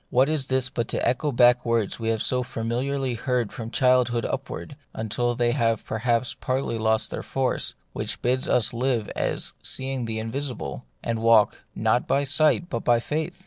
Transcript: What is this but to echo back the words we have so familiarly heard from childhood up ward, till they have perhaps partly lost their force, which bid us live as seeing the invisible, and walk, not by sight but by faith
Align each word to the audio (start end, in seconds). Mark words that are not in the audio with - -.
What 0.09 0.29
is 0.29 0.47
this 0.47 0.67
but 0.67 0.87
to 0.87 1.07
echo 1.07 1.31
back 1.31 1.61
the 1.61 1.69
words 1.69 1.99
we 1.99 2.09
have 2.09 2.23
so 2.23 2.41
familiarly 2.41 3.13
heard 3.13 3.53
from 3.53 3.69
childhood 3.69 4.25
up 4.25 4.49
ward, 4.49 4.75
till 5.09 5.35
they 5.35 5.51
have 5.51 5.85
perhaps 5.85 6.33
partly 6.33 6.79
lost 6.79 7.11
their 7.11 7.21
force, 7.21 7.75
which 7.93 8.19
bid 8.23 8.49
us 8.49 8.73
live 8.73 9.09
as 9.15 9.53
seeing 9.61 10.05
the 10.05 10.17
invisible, 10.17 10.85
and 11.03 11.19
walk, 11.19 11.65
not 11.75 12.07
by 12.07 12.23
sight 12.23 12.67
but 12.67 12.79
by 12.83 12.99
faith 12.99 13.39